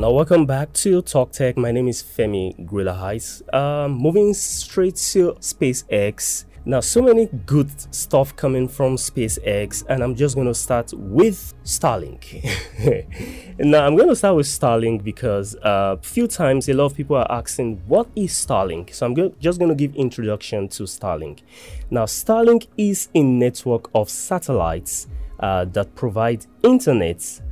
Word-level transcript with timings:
now 0.00 0.10
welcome 0.10 0.46
back 0.46 0.72
to 0.72 1.02
Talk 1.02 1.30
Tech. 1.30 1.58
My 1.58 1.70
name 1.70 1.86
is 1.86 2.02
Femi 2.02 2.54
Heights. 2.96 3.42
Um, 3.52 3.92
moving 3.92 4.32
straight 4.32 4.96
to 5.12 5.34
SpaceX. 5.40 6.46
Now, 6.64 6.80
so 6.80 7.02
many 7.02 7.28
good 7.44 7.70
stuff 7.94 8.34
coming 8.34 8.66
from 8.66 8.96
SpaceX, 8.96 9.84
and 9.90 10.02
I'm 10.02 10.14
just 10.14 10.36
going 10.36 10.46
to 10.46 10.54
start 10.54 10.94
with 10.94 11.52
Starlink. 11.64 12.42
now, 13.58 13.86
I'm 13.86 13.94
going 13.94 14.08
to 14.08 14.16
start 14.16 14.36
with 14.36 14.46
Starlink 14.46 15.04
because 15.04 15.54
a 15.56 15.66
uh, 15.66 15.96
few 15.98 16.26
times 16.26 16.70
a 16.70 16.72
lot 16.72 16.86
of 16.86 16.96
people 16.96 17.16
are 17.16 17.30
asking, 17.30 17.82
"What 17.86 18.08
is 18.16 18.32
Starlink?" 18.32 18.94
So 18.94 19.04
I'm 19.04 19.12
go- 19.12 19.34
just 19.38 19.58
going 19.58 19.68
to 19.68 19.74
give 19.74 19.94
introduction 19.94 20.68
to 20.68 20.84
Starlink. 20.84 21.40
Now, 21.90 22.06
Starlink 22.06 22.68
is 22.78 23.08
a 23.14 23.22
network 23.22 23.90
of 23.94 24.08
satellites 24.08 25.08
uh, 25.40 25.66
that 25.66 25.94
provide 25.94 26.46
internet. 26.62 27.42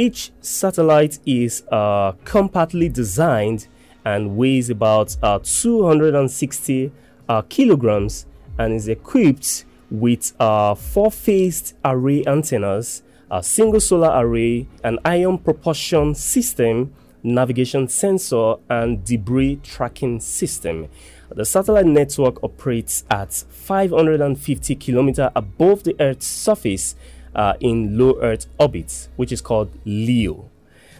Each 0.00 0.30
satellite 0.40 1.18
is 1.26 1.64
uh, 1.72 2.12
compactly 2.24 2.88
designed 2.88 3.66
and 4.04 4.36
weighs 4.36 4.70
about 4.70 5.16
uh, 5.24 5.40
260 5.42 6.92
uh, 7.28 7.42
kilograms 7.48 8.24
and 8.60 8.74
is 8.74 8.86
equipped 8.86 9.64
with 9.90 10.34
a 10.38 10.76
four-phased 10.76 11.74
array 11.84 12.22
antennas, 12.28 13.02
a 13.28 13.42
single 13.42 13.80
solar 13.80 14.12
array, 14.24 14.68
an 14.84 15.00
ion 15.04 15.36
propulsion 15.36 16.14
system, 16.14 16.94
navigation 17.24 17.88
sensor, 17.88 18.54
and 18.70 19.04
debris 19.04 19.58
tracking 19.64 20.20
system. 20.20 20.86
The 21.28 21.44
satellite 21.44 21.86
network 21.86 22.44
operates 22.44 23.02
at 23.10 23.34
550 23.34 24.76
kilometers 24.76 25.30
above 25.34 25.82
the 25.82 25.96
Earth's 25.98 26.28
surface 26.28 26.94
uh, 27.34 27.54
in 27.60 27.98
low 27.98 28.18
Earth 28.20 28.46
orbit, 28.58 29.08
which 29.16 29.32
is 29.32 29.40
called 29.40 29.70
LEO. 29.84 30.48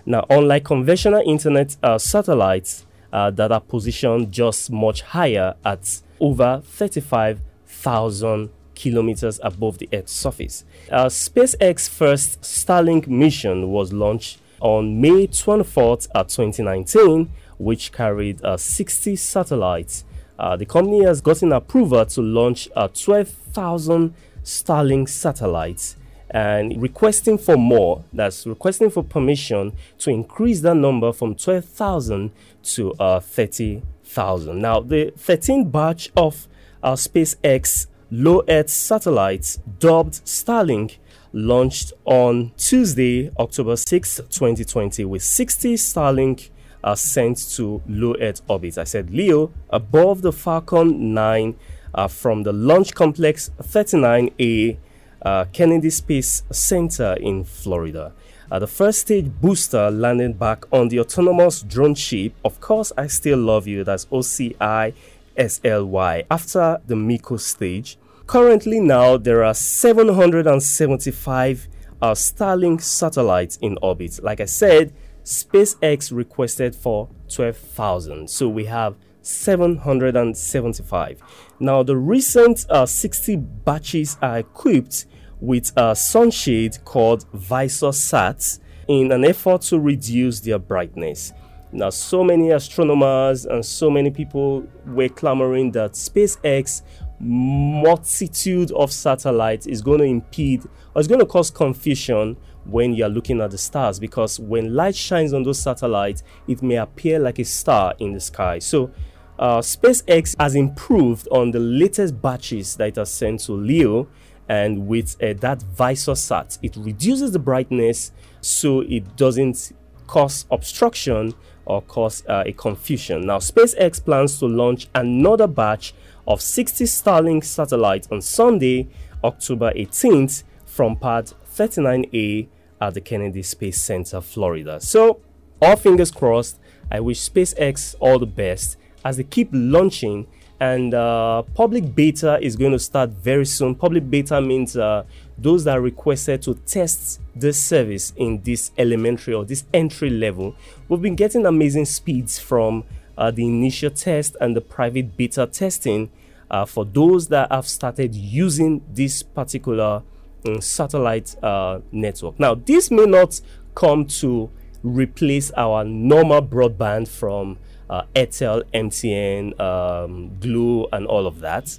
Now, 0.07 0.25
unlike 0.31 0.65
conventional 0.65 1.23
internet 1.27 1.77
uh, 1.83 1.99
satellites 1.99 2.87
uh, 3.13 3.31
that 3.33 3.53
are 3.53 3.61
positioned 3.61 4.33
just 4.33 4.71
much 4.71 5.03
higher 5.03 5.55
at 5.65 6.01
over 6.21 6.63
35 6.65 7.41
thousand 7.67 8.51
kilometers 8.75 9.41
above 9.43 9.79
the 9.79 9.89
Earth's 9.93 10.13
surface. 10.13 10.65
Our 10.91 11.07
SpaceX 11.07 11.89
first 11.89 12.41
Starlink 12.43 13.07
mission 13.07 13.71
was 13.71 13.93
launched 13.93 14.39
on 14.61 15.01
May 15.01 15.27
24th, 15.27 16.09
2019, 16.13 17.31
which 17.59 17.93
carried 17.93 18.43
uh, 18.45 18.57
60 18.57 19.17
satellites. 19.17 20.05
Uh, 20.39 20.57
the 20.57 20.67
company 20.67 21.05
has 21.05 21.21
gotten 21.21 21.53
approval 21.53 22.07
to 22.07 22.23
launch 22.23 22.69
uh, 22.77 22.89
12,000 22.89 24.15
Starlink 24.45 25.09
satellites 25.09 25.97
and 26.31 26.81
requesting 26.81 27.39
for 27.39 27.57
more. 27.57 28.05
That's 28.13 28.47
requesting 28.47 28.91
for 28.91 29.03
permission 29.03 29.73
to 29.99 30.11
increase 30.11 30.61
that 30.61 30.75
number 30.75 31.13
from 31.13 31.35
12,000 31.35 32.33
to 32.75 32.93
uh, 32.95 33.21
30,000. 33.21 34.61
Now, 34.61 34.81
the 34.81 35.13
13th 35.17 35.73
batch 35.73 36.11
of 36.17 36.49
our 36.83 36.97
SpaceX 36.97 37.87
low 38.11 38.43
Earth 38.49 38.71
satellites, 38.71 39.59
dubbed 39.79 40.25
Starlink, 40.25 40.97
launched 41.33 41.93
on 42.05 42.53
Tuesday, 42.57 43.31
October 43.39 43.77
6, 43.77 44.17
2020, 44.31 45.05
with 45.05 45.23
60 45.23 45.75
Starlink 45.75 46.51
uh, 46.83 46.95
sent 46.95 47.39
to 47.57 47.83
low 47.89 48.15
Earth 48.21 48.43
orbit. 48.49 48.79
I 48.79 48.85
said 48.85 49.11
LEO 49.11 49.53
above 49.71 50.23
the 50.23 50.33
Falcon 50.33 51.13
9 51.13 51.57
uh, 51.95 52.09
from 52.09 52.45
the 52.45 52.53
Launch 52.53 52.95
Complex 52.95 53.51
39A 53.61 54.79
uh, 55.23 55.45
Kennedy 55.53 55.91
Space 55.91 56.43
Center 56.51 57.15
in 57.21 57.45
Florida. 57.45 58.13
Uh, 58.51 58.59
the 58.59 58.67
first 58.67 59.01
stage 59.01 59.31
booster 59.41 59.91
landed 59.91 60.39
back 60.39 60.65
on 60.73 60.89
the 60.89 60.99
autonomous 60.99 61.61
drone 61.63 61.95
ship. 61.95 62.33
Of 62.45 62.61
course, 62.61 62.93
I 62.97 63.07
still 63.09 63.39
love 63.39 63.67
you. 63.67 63.85
That's 63.85 64.07
OCI 64.07 64.95
SLY 65.37 66.25
after 66.31 66.81
the 66.87 66.97
MECO 66.97 67.37
stage. 67.37 67.99
Currently, 68.27 68.81
now 68.81 69.17
there 69.17 69.45
are 69.45 69.55
775 69.55 71.69
uh, 72.01 72.13
Starlink 72.13 72.83
satellites 72.83 73.59
in 73.61 73.77
orbit. 73.83 74.21
Like 74.23 74.41
I 74.41 74.47
said, 74.47 74.95
SpaceX 75.25 76.15
requested 76.15 76.75
for 76.75 77.09
12,000, 77.29 78.31
so 78.31 78.49
we 78.49 78.65
have 78.65 78.97
775. 79.29 81.23
Now, 81.61 81.83
the 81.83 81.97
recent 81.97 82.65
uh, 82.71 82.87
60 82.87 83.37
batches 83.37 84.17
are 84.23 84.39
equipped 84.39 85.07
with 85.41 85.73
a 85.77 85.95
sunshade 85.95 86.79
called 86.85 87.31
VisorSat 87.33 88.59
in 88.89 89.13
an 89.13 89.25
effort 89.25 89.61
to 89.63 89.79
reduce 89.79 90.41
their 90.41 90.59
brightness. 90.59 91.33
Now, 91.71 91.91
so 91.91 92.25
many 92.25 92.51
astronomers 92.51 93.45
and 93.45 93.65
so 93.65 93.91
many 93.91 94.11
people 94.11 94.67
were 94.87 95.11
clamoring 95.11 95.73
that 95.73 95.93
SpaceX 95.93 96.83
multitude 97.21 98.73
of 98.73 98.93
satellites 98.93 99.67
is 99.67 99.83
going 99.83 99.99
to 99.99 100.05
impede 100.05 100.65
or 100.95 101.01
is 101.01 101.09
going 101.09 101.21
to 101.21 101.27
cause 101.27 101.51
confusion 101.51 102.37
when 102.65 102.95
you're 102.95 103.09
looking 103.09 103.41
at 103.41 103.51
the 103.51 103.59
stars 103.59 103.99
because 103.99 104.39
when 104.41 104.75
light 104.75 104.95
shines 104.95 105.33
on 105.35 105.43
those 105.43 105.59
satellites, 105.59 106.23
it 106.47 106.63
may 106.63 106.77
appear 106.77 107.19
like 107.19 107.39
a 107.39 107.45
star 107.45 107.95
in 107.99 108.13
the 108.13 108.21
sky. 108.21 108.59
So, 108.59 108.91
uh, 109.39 109.59
SpaceX 109.59 110.35
has 110.41 110.55
improved 110.55 111.29
on 111.31 111.51
the 111.51 111.61
latest 111.61 112.21
batches 112.21 112.77
that 112.77 112.89
it 112.89 112.97
has 112.97 113.13
sent 113.13 113.41
to 113.41 113.53
LEO, 113.53 114.09
and 114.49 114.89
with 114.89 115.17
uh, 115.23 115.35
that 115.41 115.61
VisorSat, 115.77 116.59
it 116.63 116.75
reduces 116.77 117.33
the 117.33 117.39
brightness 117.39 118.13
so 118.41 118.81
it 118.81 119.17
doesn't 119.17 119.73
cause 120.07 120.47
obstruction 120.51 121.35
or 121.67 121.83
cause 121.83 122.25
uh, 122.27 122.43
a 122.47 122.53
confusion. 122.53 123.27
Now, 123.27 123.39
SpaceX 123.39 124.03
plans 124.03 124.39
to 124.39 124.47
launch 124.47 124.89
another 124.95 125.47
batch 125.47 125.95
of 126.27 126.41
60 126.41 126.85
Starlink 126.85 127.45
satellites 127.45 128.09
on 128.11 128.23
Sunday, 128.23 128.89
October 129.23 129.73
18th, 129.73 130.45
from 130.65 130.97
Pad 130.97 131.33
39A 131.55 132.49
at 132.81 132.95
the 132.95 133.01
Kennedy 133.01 133.43
Space 133.43 133.83
Center, 133.83 134.21
Florida. 134.21 134.81
So, 134.81 135.21
all 135.61 135.77
fingers 135.77 136.11
crossed. 136.11 136.59
I 136.91 137.01
wish 137.01 137.29
SpaceX 137.29 137.95
all 138.01 138.19
the 138.19 138.27
best 138.27 138.79
as 139.09 139.17
they 139.17 139.25
keep 139.25 139.49
launching 139.53 140.27
and 140.61 140.93
uh, 140.93 141.43
public 141.55 141.95
beta 141.95 142.39
is 142.43 142.57
going 142.57 142.73
to 142.73 142.79
start 142.79 143.09
very 143.11 143.47
soon. 143.47 143.75
Public 143.75 144.11
beta 144.11 144.39
means 144.41 144.77
uh, 144.77 145.05
those 145.39 145.65
that 145.65 145.79
are 145.79 145.81
requested 145.81 146.43
to 146.43 146.55
test 146.67 147.21
the 147.35 147.53
service 147.53 148.13
in 148.17 148.43
this 148.43 148.71
elementary 148.77 149.33
or 149.33 149.45
this 149.47 149.65
entry 149.73 150.11
level. 150.11 150.55
We've 150.89 151.01
been 151.01 151.15
getting 151.15 151.47
amazing 151.47 151.87
speeds 151.87 152.39
from 152.39 152.85
uh, 153.17 153.31
the 153.31 153.47
initial 153.47 153.91
test 153.91 154.37
and 154.41 154.55
the 154.55 154.61
private 154.61 155.17
beta 155.17 155.47
testing 155.47 156.11
uh, 156.51 156.67
for 156.67 156.85
those 156.85 157.29
that 157.29 157.51
have 157.51 157.67
started 157.67 158.15
using 158.15 158.83
this 158.93 159.23
particular 159.23 160.03
um, 160.47 160.61
satellite 160.61 161.35
uh, 161.43 161.81
network. 161.93 162.39
Now, 162.39 162.55
this 162.57 162.91
may 162.91 163.07
not 163.07 163.41
come 163.75 164.05
to 164.07 164.51
replace 164.83 165.51
our 165.57 165.85
normal 165.85 166.43
broadband 166.43 167.09
from 167.09 167.59
uh, 167.91 168.03
Airtel, 168.15 168.63
MTN, 168.75 169.59
um, 169.61 170.39
Glo, 170.41 170.89
and 170.93 171.07
all 171.07 171.27
of 171.27 171.41
that. 171.41 171.79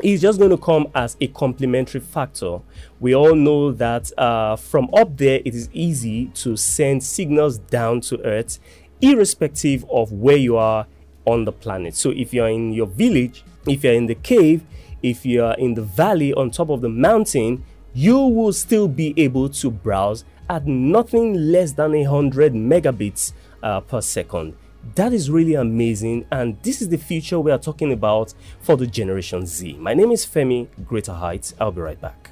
It's 0.00 0.22
just 0.22 0.38
going 0.38 0.50
to 0.50 0.56
come 0.56 0.86
as 0.94 1.16
a 1.20 1.26
complementary 1.26 2.00
factor. 2.00 2.60
We 3.00 3.14
all 3.14 3.34
know 3.34 3.72
that 3.72 4.16
uh, 4.16 4.54
from 4.56 4.88
up 4.94 5.16
there, 5.16 5.40
it 5.44 5.54
is 5.54 5.68
easy 5.72 6.26
to 6.34 6.56
send 6.56 7.02
signals 7.02 7.58
down 7.58 8.02
to 8.02 8.22
Earth, 8.24 8.60
irrespective 9.00 9.84
of 9.90 10.12
where 10.12 10.36
you 10.36 10.56
are 10.56 10.86
on 11.24 11.44
the 11.44 11.52
planet. 11.52 11.96
So 11.96 12.10
if 12.10 12.32
you're 12.32 12.48
in 12.48 12.72
your 12.72 12.86
village, 12.86 13.42
if 13.66 13.82
you're 13.82 13.92
in 13.92 14.06
the 14.06 14.14
cave, 14.14 14.62
if 15.02 15.26
you're 15.26 15.54
in 15.54 15.74
the 15.74 15.82
valley 15.82 16.32
on 16.32 16.50
top 16.50 16.70
of 16.70 16.80
the 16.80 16.88
mountain, 16.88 17.64
you 17.92 18.18
will 18.18 18.52
still 18.52 18.88
be 18.88 19.14
able 19.16 19.48
to 19.48 19.70
browse 19.70 20.24
at 20.48 20.66
nothing 20.66 21.34
less 21.34 21.72
than 21.72 21.92
100 21.92 22.52
megabits 22.54 23.32
uh, 23.62 23.80
per 23.80 24.00
second. 24.00 24.54
That 24.94 25.12
is 25.12 25.30
really 25.30 25.54
amazing, 25.54 26.26
and 26.30 26.60
this 26.62 26.80
is 26.80 26.88
the 26.88 26.98
future 26.98 27.40
we 27.40 27.50
are 27.50 27.58
talking 27.58 27.92
about 27.92 28.32
for 28.60 28.76
the 28.76 28.86
Generation 28.86 29.46
Z. 29.46 29.76
My 29.78 29.92
name 29.92 30.10
is 30.12 30.24
Femi 30.24 30.68
Greater 30.86 31.12
Heights. 31.12 31.54
I'll 31.60 31.72
be 31.72 31.80
right 31.80 32.00
back. 32.00 32.30